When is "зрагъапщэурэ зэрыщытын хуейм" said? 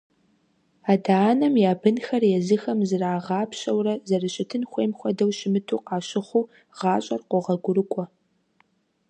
2.89-4.91